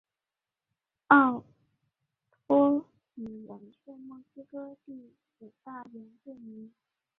[1.09, 1.45] 奥
[2.47, 6.73] 托米人是墨西哥第五大原住民。